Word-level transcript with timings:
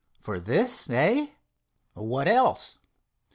"For 0.19 0.39
this, 0.39 0.89
eh?" 0.89 1.27
"What 1.93 2.27
else? 2.27 2.79